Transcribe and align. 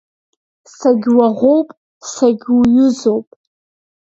Сагьуаӷоуп, 0.77 1.69
сагьуҩызоуп. 2.09 3.27